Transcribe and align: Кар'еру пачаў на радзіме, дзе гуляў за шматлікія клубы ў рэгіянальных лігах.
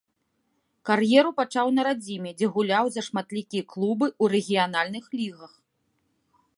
Кар'еру 0.89 1.31
пачаў 1.41 1.67
на 1.75 1.81
радзіме, 1.89 2.31
дзе 2.39 2.47
гуляў 2.57 2.85
за 2.97 3.01
шматлікія 3.09 3.63
клубы 3.75 4.07
ў 4.21 4.25
рэгіянальных 4.37 5.05
лігах. 5.21 5.53